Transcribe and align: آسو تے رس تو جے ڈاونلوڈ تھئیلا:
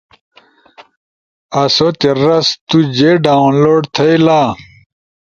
آسو 1.61 1.87
تے 1.99 2.09
رس 2.23 2.47
تو 2.67 2.77
جے 2.95 3.11
ڈاونلوڈ 3.23 3.81
تھئیلا: 3.95 4.41